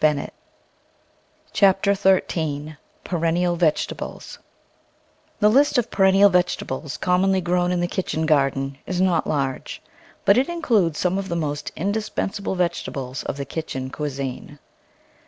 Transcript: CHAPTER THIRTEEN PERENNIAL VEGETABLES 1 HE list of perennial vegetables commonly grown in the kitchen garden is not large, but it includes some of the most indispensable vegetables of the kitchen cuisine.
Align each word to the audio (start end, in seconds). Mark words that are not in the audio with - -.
CHAPTER 1.53 1.93
THIRTEEN 1.93 2.77
PERENNIAL 3.03 3.55
VEGETABLES 3.55 4.39
1 5.37 5.51
HE 5.51 5.53
list 5.55 5.77
of 5.77 5.91
perennial 5.91 6.31
vegetables 6.31 6.97
commonly 6.97 7.39
grown 7.39 7.71
in 7.71 7.81
the 7.81 7.87
kitchen 7.87 8.25
garden 8.25 8.79
is 8.87 8.99
not 8.99 9.27
large, 9.27 9.79
but 10.25 10.39
it 10.39 10.49
includes 10.49 10.97
some 10.97 11.19
of 11.19 11.29
the 11.29 11.35
most 11.35 11.71
indispensable 11.75 12.55
vegetables 12.55 13.21
of 13.25 13.37
the 13.37 13.45
kitchen 13.45 13.91
cuisine. 13.91 14.57